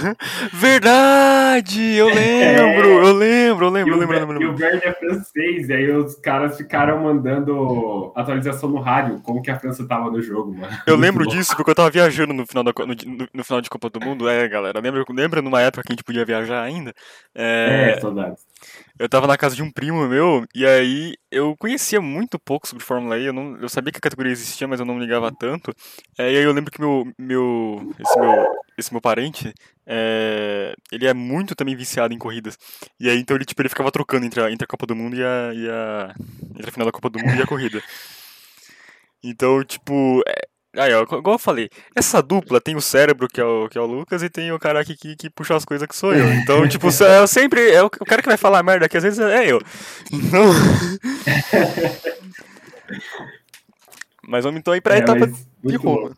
[0.54, 1.96] Verdade!
[1.96, 4.42] Eu lembro, é, eu lembro, eu lembro, eu lembro, eu lembro.
[4.42, 9.42] E o Verne é francês, e aí os caras ficaram mandando atualização no rádio, como
[9.42, 10.74] que a França tava no jogo, mano.
[10.86, 13.90] Eu lembro disso, porque eu tava viajando no final, da, no, no, final de Copa
[13.90, 14.26] do Mundo.
[14.30, 16.94] É, galera, lembra, lembra numa época que a gente podia viajar ainda?
[17.34, 18.50] É, é saudades.
[18.98, 22.84] Eu tava na casa de um primo meu, e aí eu conhecia muito pouco sobre
[22.84, 25.32] Fórmula E, eu, não, eu sabia que a categoria existia, mas eu não me ligava
[25.32, 25.72] tanto.
[26.18, 29.52] É, e aí eu lembro que meu, meu, esse, meu esse meu parente,
[29.86, 32.56] é, ele é muito também viciado em corridas.
[33.00, 35.16] E aí então ele, tipo, ele ficava trocando entre a, entre a Copa do Mundo
[35.16, 36.14] e a, e a.
[36.54, 37.82] Entre a final da Copa do Mundo e a corrida.
[39.24, 43.44] Então, tipo, é, Aí, ó, igual eu falei, essa dupla tem o cérebro, que é
[43.44, 45.86] o, que é o Lucas, e tem o cara aqui que, que puxa as coisas
[45.86, 46.26] que sou eu.
[46.32, 47.70] Então, tipo, eu sempre.
[47.70, 49.60] É o, cara que vai falar merda aqui, às vezes é eu.
[50.10, 50.46] Então.
[54.26, 55.30] mas vamos então ir pra é, etapa
[55.62, 56.16] de Roma.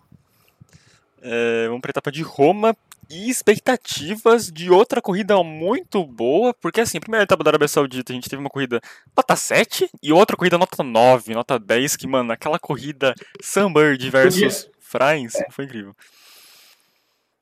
[1.20, 2.76] É, vamos para a etapa de Roma
[3.10, 8.12] e expectativas de outra corrida muito boa, porque assim, a primeira etapa da Arábia Saudita
[8.12, 8.80] a gente teve uma corrida
[9.16, 14.70] nota 7 e outra corrida nota 9, nota 10, que, mano, aquela corrida Sunbird versus
[14.80, 15.46] Franz é.
[15.50, 15.94] foi incrível.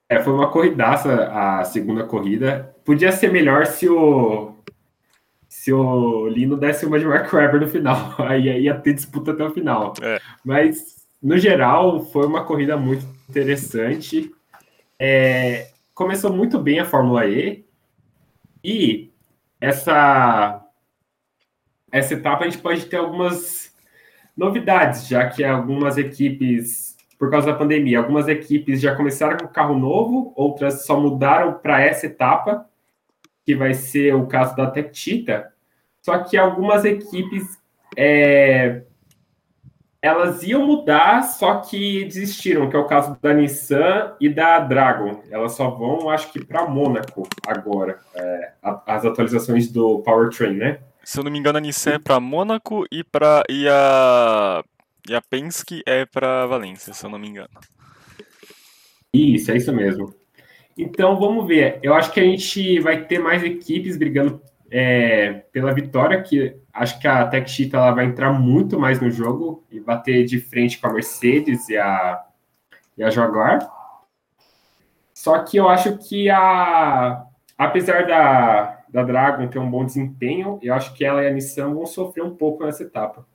[0.09, 2.75] É, foi uma corridaça a segunda corrida.
[2.85, 4.55] Podia ser melhor se o
[5.48, 8.14] se o Lino desse uma de Mark Webber no final.
[8.18, 9.94] Aí ia ter disputa até o final.
[10.03, 10.18] É.
[10.44, 14.31] Mas, no geral, foi uma corrida muito interessante.
[15.05, 17.65] É, começou muito bem a Fórmula E.
[18.62, 19.11] E
[19.61, 20.65] essa,
[21.91, 23.75] essa etapa a gente pode ter algumas
[24.37, 29.77] novidades, já que algumas equipes, por causa da pandemia, algumas equipes já começaram com carro
[29.77, 32.65] novo, outras só mudaram para essa etapa,
[33.45, 35.51] que vai ser o caso da Cheetah.
[36.01, 37.61] Só que algumas equipes
[37.97, 38.85] é,
[40.03, 45.23] elas iam mudar, só que desistiram, que é o caso da Nissan e da Dragon.
[45.31, 48.51] Elas só vão, acho que, para Mônaco agora, é,
[48.85, 50.81] as atualizações do Powertrain, né?
[51.05, 54.65] Se eu não me engano, a Nissan é para Mônaco e, pra, e, a,
[55.09, 57.51] e a Penske é para Valência, se eu não me engano.
[59.15, 60.12] Isso, é isso mesmo.
[60.77, 61.79] Então, vamos ver.
[61.81, 64.43] Eu acho que a gente vai ter mais equipes brigando
[64.74, 69.11] é, pela vitória, que acho que a Tech Cheetah ela vai entrar muito mais no
[69.11, 72.24] jogo e bater de frente com a Mercedes e a,
[72.96, 73.70] e a Jaguar.
[75.12, 77.26] Só que eu acho que a
[77.58, 81.74] apesar da, da Dragon ter um bom desempenho, eu acho que ela e a Nissan
[81.74, 83.26] vão sofrer um pouco nessa etapa.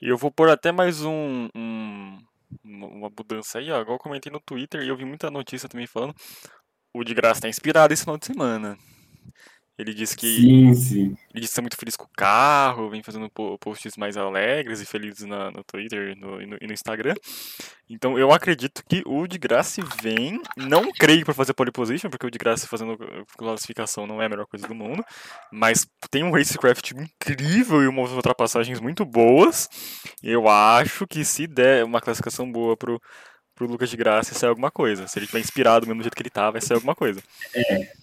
[0.00, 2.18] E eu vou pôr até mais um, um
[2.62, 3.80] uma mudança aí, ó.
[3.80, 6.14] Igual eu comentei no Twitter e eu vi muita notícia também falando.
[6.92, 8.76] O de graça tá inspirado esse final de semana.
[9.78, 10.26] Ele disse que.
[10.26, 11.16] Sim, sim.
[11.32, 14.86] Ele disse que tá muito feliz com o carro, vem fazendo posts mais alegres e
[14.86, 17.14] felizes na, no Twitter no, e, no, e no Instagram.
[17.88, 20.40] Então eu acredito que o de Graça vem.
[20.56, 22.98] Não creio para fazer pole position, porque o de Graça fazendo
[23.36, 25.02] classificação não é a melhor coisa do mundo.
[25.50, 29.68] Mas tem um racecraft incrível e umas ultrapassagens muito boas.
[30.22, 33.00] Eu acho que se der uma classificação boa pro,
[33.54, 35.08] pro Lucas de Graça, sai alguma coisa.
[35.08, 37.22] Se ele tiver inspirado mesmo do jeito que ele tá, vai ser alguma coisa.
[37.54, 38.01] É.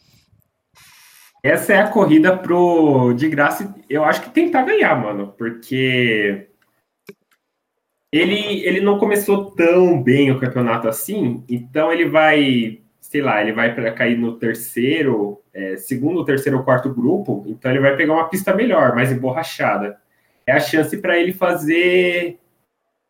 [1.42, 3.74] Essa é a corrida pro de graça.
[3.90, 6.48] Eu acho que tentar ganhar, mano, porque
[8.12, 13.54] ele, ele não começou tão bem o campeonato assim, então ele vai, sei lá, ele
[13.54, 18.14] vai para cair no terceiro, é, segundo, terceiro ou quarto grupo, então ele vai pegar
[18.14, 19.98] uma pista melhor, mais emborrachada.
[20.46, 22.40] É a chance para ele fazer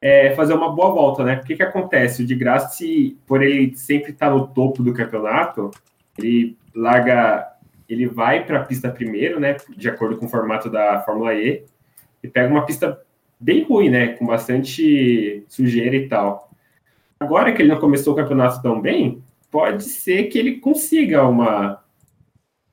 [0.02, 1.36] é, fazer uma boa volta, né?
[1.38, 2.24] Porque que acontece?
[2.24, 2.84] O de graça,
[3.26, 5.72] por ele sempre estar tá no topo do campeonato,
[6.18, 7.48] ele larga
[7.90, 11.66] ele vai para a pista primeiro, né, de acordo com o formato da Fórmula E,
[12.24, 13.02] e pega uma pista
[13.40, 16.52] bem ruim, né, com bastante sujeira e tal.
[17.20, 21.84] Agora que ele não começou o campeonato tão bem, pode ser que ele consiga uma,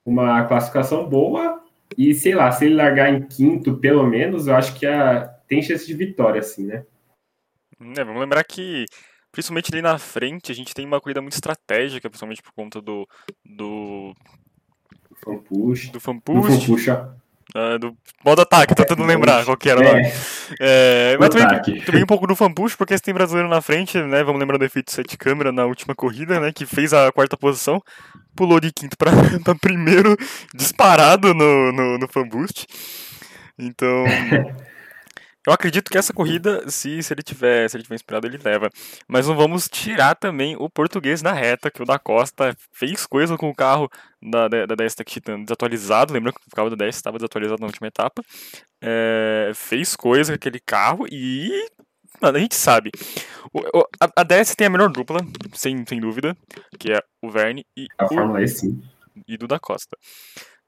[0.05, 1.62] uma classificação boa
[1.96, 5.62] e, sei lá, se ele largar em quinto, pelo menos, eu acho que a, tem
[5.62, 6.85] chance de vitória, assim, né?
[7.96, 8.85] É, vamos lembrar que
[9.37, 13.07] principalmente ali na frente, a gente tem uma corrida muito estratégica, principalmente por conta do,
[13.44, 14.14] do
[15.22, 15.90] Fanpush.
[15.90, 16.88] Do Fanpush.
[17.55, 19.92] Uh, do modo ataque, tô tentando lembrar qual que era é.
[19.92, 20.12] lá.
[20.61, 24.22] É, mas também, também, um pouco do fanpush, porque você tem brasileiro na frente, né?
[24.24, 26.52] Vamos lembrar do efeito sete câmera na última corrida, né?
[26.52, 27.81] Que fez a quarta posição,
[28.35, 29.11] pulou de quinto pra,
[29.42, 30.16] pra primeiro,
[30.55, 32.66] disparado no, no, no fanboost.
[33.59, 34.05] Então.
[35.46, 38.68] Eu acredito que essa corrida, se, se ele tiver se ele tiver inspirado, ele leva.
[39.06, 43.37] Mas não vamos tirar também o português na reta, que o da Costa fez coisa
[43.37, 43.88] com o carro
[44.20, 46.12] da, da, da DS Titan desatualizado.
[46.12, 48.22] Lembra que o carro da DS estava desatualizado na última etapa.
[48.82, 51.48] É, fez coisa com aquele carro e.
[52.20, 52.90] Mano, a gente sabe.
[53.52, 53.61] O,
[54.00, 55.20] a, a DS tem a melhor dupla,
[55.54, 56.37] sem, sem dúvida,
[56.76, 58.82] que é o Verne e a o, Fórmula E, sim.
[59.28, 59.96] E do da Costa.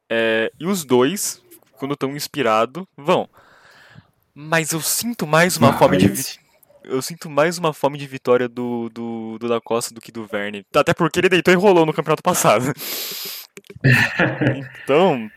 [0.08, 3.28] É, e os dois, quando estão inspirados, vão.
[4.40, 5.78] Mas eu sinto mais uma Mas...
[5.80, 6.38] fome de
[6.84, 10.24] eu sinto mais uma fome de vitória do, do, do da Costa do que do
[10.24, 10.64] Verne.
[10.72, 12.72] Até porque ele deitou e rolou no campeonato passado.
[14.84, 15.28] então,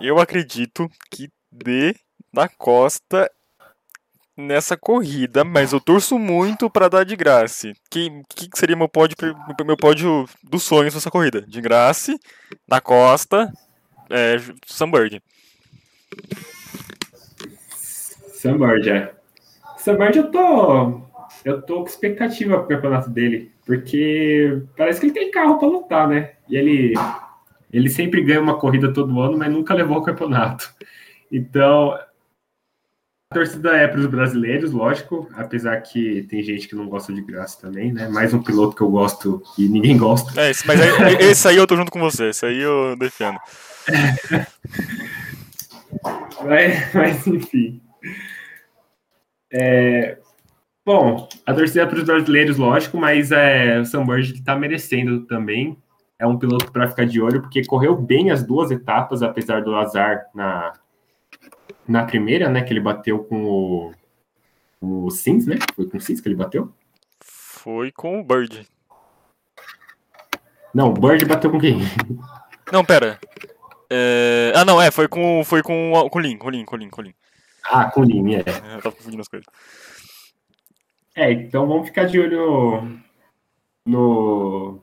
[0.00, 1.94] eu acredito que dê
[2.34, 3.30] da Costa
[4.36, 7.72] nessa corrida, mas eu torço muito para dar de graça.
[7.88, 9.16] Que, que seria meu pódio,
[9.64, 11.42] meu pódio dos sonhos nessa corrida?
[11.42, 12.18] De graça,
[12.66, 13.52] da Costa,
[14.10, 14.36] é,
[14.66, 15.22] Sunbird.
[18.38, 19.12] Sunbird, é.
[19.78, 21.00] Sunbird eu tô.
[21.44, 23.52] Eu tô com expectativa pro campeonato dele.
[23.66, 26.32] Porque parece que ele tem carro para lutar, né?
[26.48, 26.94] E ele.
[27.70, 30.72] Ele sempre ganha uma corrida todo ano, mas nunca levou o campeonato.
[31.30, 31.98] Então,
[33.34, 37.60] torcida é para os brasileiros, lógico, apesar que tem gente que não gosta de graça
[37.60, 38.08] também, né?
[38.08, 40.30] Mais um piloto que eu gosto e ninguém gosta.
[40.40, 43.38] É, mas aí, esse aí eu tô junto com você, esse aí eu defendo.
[46.42, 47.82] mas, mas, enfim.
[49.50, 50.18] É,
[50.84, 55.26] bom, a torcida é para os brasileiros, lógico, mas é, o Sam Bird está merecendo
[55.26, 55.76] também.
[56.18, 59.74] É um piloto para ficar de olho, porque correu bem as duas etapas, apesar do
[59.76, 60.72] azar na,
[61.86, 65.56] na primeira, né, que ele bateu com o, o Sims, né?
[65.74, 66.72] Foi com o Sims que ele bateu?
[67.20, 68.66] Foi com o Bird.
[70.74, 71.78] Não, o Bird bateu com quem?
[72.72, 73.18] Não, pera.
[73.90, 74.52] É...
[74.54, 76.78] Ah, não, é, foi com, foi com, com o Lin, com o Lin, com o
[76.78, 77.14] Lin, com o Lin.
[77.64, 78.38] Ah, com o Lin, é.
[78.38, 78.76] é.
[78.76, 79.46] Eu tava confundindo as coisas.
[81.14, 83.00] É, então vamos ficar de olho
[83.84, 84.80] no,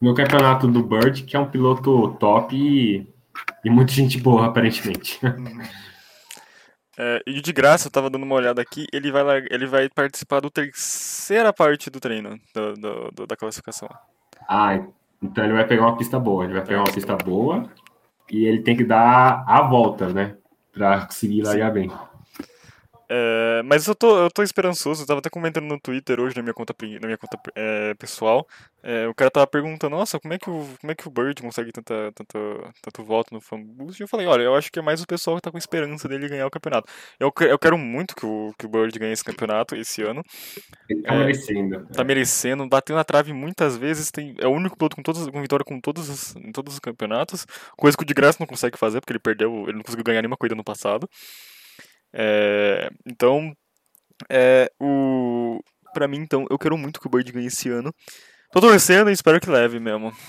[0.00, 3.06] no campeonato do Bird, que é um piloto top e
[3.64, 5.20] e muita gente boa, aparentemente.
[6.98, 10.40] É, e de graça, eu tava dando uma olhada aqui, ele vai, ele vai participar
[10.40, 13.88] do terceira parte do treino, do, do, do, da classificação.
[14.46, 14.78] Ah,
[15.22, 17.66] então ele vai pegar uma pista boa, ele vai pegar uma pista boa
[18.30, 20.36] e ele tem que dar a volta, né?
[20.72, 21.90] Pra conseguir largar bem.
[23.08, 26.42] É, mas eu tô, eu tô esperançoso, eu tava até comentando no Twitter hoje na
[26.42, 28.46] minha conta, na minha conta é, pessoal.
[28.82, 31.40] É, o cara tava perguntando, nossa, como é que o, como é que o Bird
[31.40, 32.38] consegue tanta, tanta,
[32.82, 34.00] tanto voto no fanboost?
[34.00, 36.08] E eu falei, olha, eu acho que é mais o pessoal que tá com esperança
[36.08, 36.90] dele ganhar o campeonato.
[37.20, 40.24] Eu, eu quero muito que o, que o Bird ganhe esse campeonato esse ano.
[40.88, 41.86] Ele tá merecendo.
[41.92, 45.40] Tá merecendo, bateu na trave muitas vezes, tem, é o único piloto com, todas, com
[45.40, 47.46] vitória com todos os, em todos os campeonatos,
[47.76, 50.22] coisa que o de graça não consegue fazer, porque ele perdeu, ele não conseguiu ganhar
[50.22, 51.08] nenhuma corrida no passado.
[52.12, 53.54] É, então,
[54.28, 55.60] é, o,
[55.94, 57.94] pra mim, então, eu quero muito que o Bird ganhe esse ano.
[58.52, 60.12] Tô torcendo e espero que leve mesmo.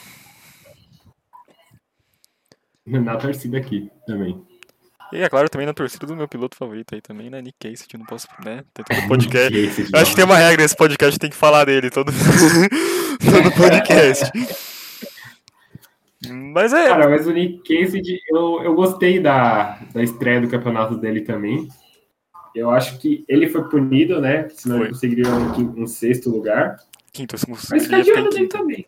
[2.85, 4.45] Na torcida aqui também.
[5.13, 7.39] E é claro, também na torcida do meu piloto favorito aí também, né?
[7.39, 8.63] Nick Case, não posso, né?
[8.73, 9.53] Tem todo podcast.
[9.93, 12.11] eu acho que tem uma regra nesse podcast, tem que falar dele todo,
[13.23, 14.31] todo podcast.
[16.29, 16.87] Mas é.
[16.87, 21.67] Cara, mas o Nick Casey, eu, eu gostei da, da estreia do campeonato dele também.
[22.55, 24.47] Eu acho que ele foi punido, né?
[24.49, 24.85] Senão foi.
[24.85, 26.77] ele conseguiria um, um, sexto lugar.
[27.11, 28.85] Quinto, Mas ficar de olho nele também.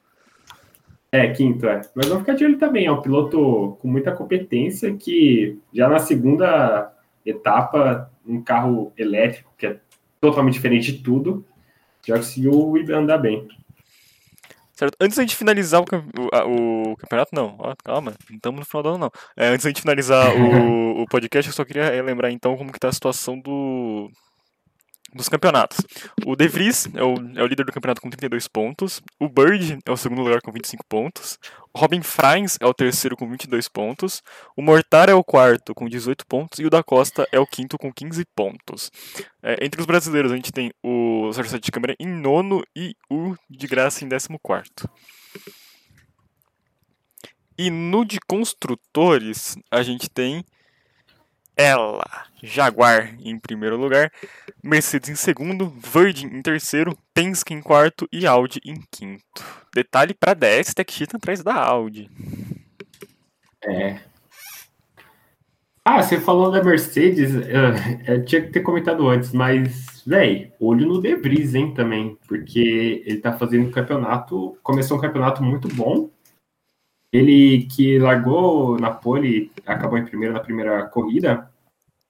[1.11, 1.81] É, quinto, é.
[1.95, 2.86] Mas vamos ficar de olho também.
[2.86, 6.93] É um piloto com muita competência que já na segunda
[7.25, 9.79] etapa, um carro elétrico, que é
[10.21, 11.45] totalmente diferente de tudo,
[12.05, 13.47] já conseguiu andar bem.
[14.76, 14.95] Certo?
[14.99, 17.55] Antes da gente finalizar o, o, o campeonato, não.
[17.59, 19.11] Ó, calma, não estamos no final do ano, não.
[19.38, 22.80] É, antes da gente finalizar o, o podcast, eu só queria lembrar então como que
[22.80, 24.11] tá a situação do,
[25.14, 25.78] dos campeonatos.
[26.26, 29.01] O De Vries é o, é o líder do campeonato com 32 pontos.
[29.20, 31.39] O Bird é o segundo lugar com 25 pontos.
[31.74, 34.22] O Robin Frains é o terceiro com 22 pontos.
[34.56, 36.60] O Mortar é o quarto com 18 pontos.
[36.60, 38.91] E o da Costa é o quinto com 15 pontos.
[39.41, 43.36] É, entre os brasileiros, a gente tem o Sarcete de Câmara em nono e o
[43.49, 44.89] de Graça em décimo quarto.
[47.58, 50.43] E no de construtores, a gente tem
[51.56, 52.06] ela,
[52.43, 54.12] Jaguar em primeiro lugar,
[54.64, 59.43] Mercedes em segundo, Virgin em terceiro, Penske em quarto e Audi em quinto.
[59.74, 62.10] Detalhe para 10, Tech Cheetah atrás da Audi.
[63.64, 63.99] É.
[65.88, 70.88] Ah, você falou da Mercedes, eu, eu tinha que ter comentado antes, mas, véi, olho
[70.88, 75.68] no De Vries, hein, também, porque ele tá fazendo um campeonato, começou um campeonato muito
[75.68, 76.10] bom,
[77.12, 81.49] ele que largou na pole, acabou em primeiro na primeira corrida,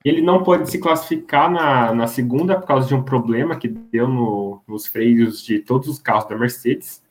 [0.04, 4.06] ele não pode se classificar na, na segunda por causa de um problema que deu
[4.06, 7.02] no, nos freios de todos os carros da Mercedes.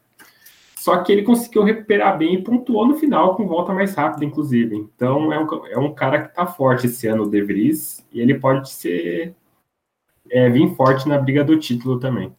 [0.77, 4.75] Só que ele conseguiu recuperar bem e pontuou no final com volta mais rápida, inclusive.
[4.75, 8.21] Então é um, é um cara que está forte esse ano, o De Vries, e
[8.21, 9.35] ele pode ser
[10.29, 12.31] é, vir forte na briga do título também.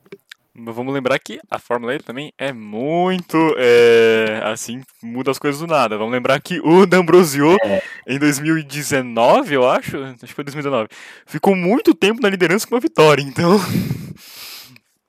[0.58, 5.66] Vamos lembrar que a Fórmula E também é muito é, assim, muda as coisas do
[5.66, 5.98] nada.
[5.98, 7.82] Vamos lembrar que o D'Ambrosio, é.
[8.06, 10.88] em 2019, eu acho, acho que foi 2019,
[11.26, 13.58] ficou muito tempo na liderança com uma vitória, então.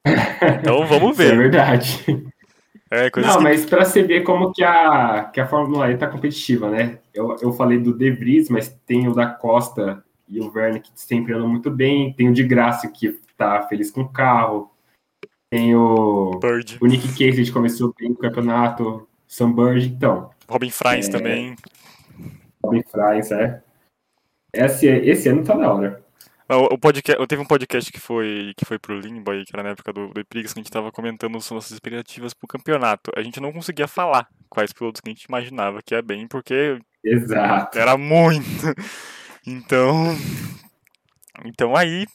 [0.59, 1.25] então vamos ver.
[1.25, 2.27] Isso é verdade.
[2.89, 3.43] É, Não, que...
[3.43, 6.99] mas para você ver como que a, que a Fórmula E tá competitiva, né?
[7.13, 10.89] Eu, eu falei do De Vries, mas tem o da Costa e o Verne que
[10.95, 14.71] sempre andam muito bem, tem o de Graça que tá feliz com o carro
[15.49, 16.77] tem o, Bird.
[16.81, 20.29] o Nick Case, que começou bem o campeonato, Sam Bird, então.
[20.49, 21.55] Robin Frains é, também.
[22.63, 23.61] Robin Frains, é.
[24.53, 26.05] Esse, esse ano tá na hora.
[26.49, 29.51] O, o podcast, eu teve um podcast que foi, que foi pro Limbo aí, que
[29.53, 32.47] era na época do, do Eprix, que a gente tava comentando as nossas expectativas pro
[32.47, 33.11] campeonato.
[33.15, 36.79] A gente não conseguia falar quais pilotos que a gente imaginava que ia bem, porque
[37.03, 37.77] Exato.
[37.77, 38.45] era muito.
[39.49, 40.13] Então,
[41.45, 42.05] Então aí,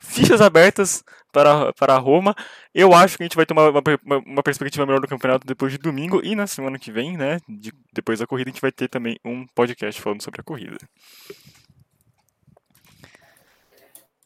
[0.00, 2.34] fichas abertas para, para Roma.
[2.74, 3.82] Eu acho que a gente vai ter uma, uma,
[4.26, 7.38] uma, perspectiva melhor do campeonato depois de domingo e na semana que vem, né?
[7.48, 10.78] De, depois da corrida, a gente vai ter também um podcast falando sobre a corrida.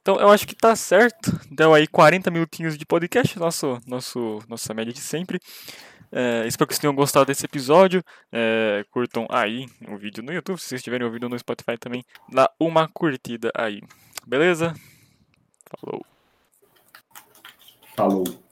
[0.03, 1.33] Então eu acho que tá certo.
[1.51, 5.41] Deu aí 40 minutinhos de podcast, nosso, nosso, nossa média de sempre.
[6.13, 8.03] É, espero que vocês tenham gostado desse episódio.
[8.33, 10.59] É, curtam aí o vídeo no YouTube.
[10.59, 13.81] Se vocês estiverem ouvindo no Spotify também, dá uma curtida aí.
[14.25, 14.75] Beleza?
[15.71, 16.07] Falou.
[17.97, 18.46] Falou.